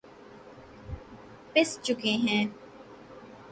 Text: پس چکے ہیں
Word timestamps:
پس 1.53 1.69
چکے 1.83 2.13
ہیں 2.23 2.43